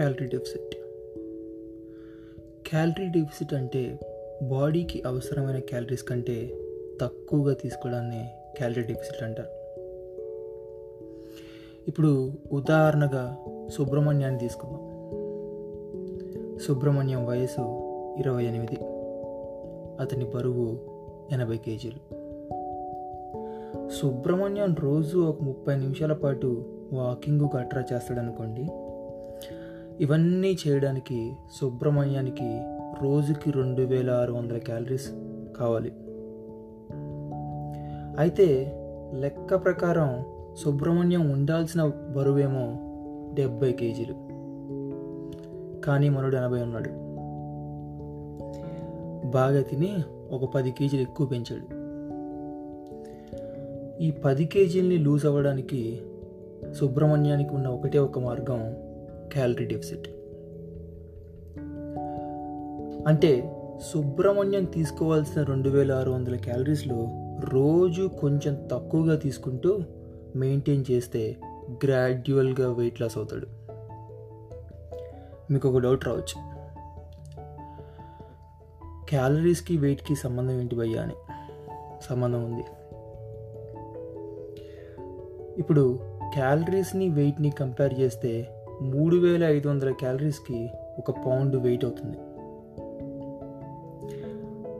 [0.00, 0.74] Calorie deficit.
[2.68, 3.98] Calorie deficit అంటే
[4.42, 6.58] బాడీకి అవసరమైన క్యాలరీస్ కంటే
[7.00, 9.48] తక్కువగా తీసుకోవడాన్ని క్యాలరీ డెఫిసిట్ అంటారు.
[11.88, 13.36] ఇప్పుడు ఉదాహరణగా
[13.70, 14.80] సుబ్రహ్మణ్యాన్ని తీసుకుందాం.
[16.58, 17.60] సుబ్రహ్మణ్యం వయసు
[18.18, 18.76] ఇరవై ఎనిమిది.
[20.02, 20.78] అతని బరువు
[21.32, 22.14] ఎనభై కేజీలు.
[23.88, 28.68] సుబ్రహ్మణ్యం రోజు ఒక ముప్పై నిమిషాల పాటు వాకింగ్ గట్రా చేస్తాడనుకోండి
[30.00, 32.60] ఇవన్నీ చేయడానికి సుబ్రహ్మణ్యానికి
[33.02, 35.10] రోజుకి రెండు వేల ఆరు వందల క్యాలరీస్
[35.58, 35.92] కావాలి.
[38.18, 38.76] అయితే
[39.14, 40.24] లెక్క ప్రకారం
[40.64, 42.76] సుబ్రహ్మణ్యం ఉండాల్సిన బరువేమో
[43.34, 44.14] డెబ్బై కేజీలు.
[45.80, 46.90] కానీ మనడు ఎనభై ఉన్నాడు.
[49.30, 49.96] బాగా తిని
[50.30, 51.80] ఒక పది కేజీలు ఎక్కువ పెంచాడు.
[54.02, 56.00] ఈ పది కేజీల్ని లూజ్ అవ్వడానికి
[56.72, 58.89] సుబ్రహ్మణ్యానికి ఉన్న ఒకటే ఒక మార్గం
[59.32, 60.08] క్యాలరీ డెఫిసిట్.
[63.08, 67.08] అంటే సుబ్రహ్మణ్యం తీసుకోవాల్సిన రెండు వేల ఆరు వందల క్యాలరీస్లో
[67.40, 69.80] రోజు కొంచెం తక్కువగా తీసుకుంటూ
[70.36, 71.36] మెయింటైన్ చేస్తే
[71.84, 73.46] గ్రాడ్యువల్గా వెయిట్ లాస్ అవుతాడు.
[75.52, 76.50] మీకు ఒక డౌట్ రావచ్చు.
[79.08, 81.14] క్యాలరీస్కి వెయిట్కి సంబంధం ఏంటి భయ్యా అని?
[82.02, 82.64] సంబంధం ఉంది.
[85.58, 85.98] ఇప్పుడు
[86.34, 92.16] క్యాలరీస్ని వెయిట్ని కంపేర్ చేస్తే మూడు వేల ఐదు వందల క్యాలరీస్కి ఒక పౌండ్ వెయిట్ అవుతుంది.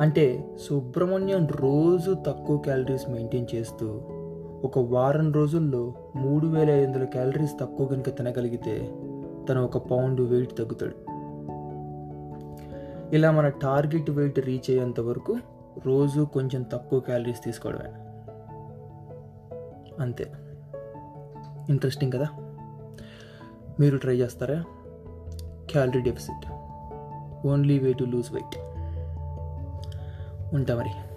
[0.00, 4.00] అంటే సుబ్రహ్మణ్యం రోజు తక్కువ క్యాలరీస్ మెయింటైన్ చేస్తూ
[4.64, 8.94] ఒక వారం రోజుల్లో మూడు వేల ఐదు వందల క్యాలరీస్ తక్కువ కనుక తినగలిగితే
[9.48, 10.94] తను ఒక పౌండ్ వెయిట్ తగ్గుతాడు.
[13.16, 15.36] ఇలా మన టార్గెట్ వెయిట్ రీచ్ అయ్యేంత వరకు
[15.86, 17.90] రోజు కొంచెం తక్కువ క్యాలరీస్ తీసుకోవడమే.
[20.02, 20.32] అంతే.
[21.68, 22.43] ఇంట్రెస్టింగ్ కదా?
[23.80, 24.64] మీరు ట్రై చేస్తారా?
[25.70, 26.52] Calorie deficit.
[27.46, 28.58] Only way to lose weight.
[30.54, 31.13] ఉంటా మరి.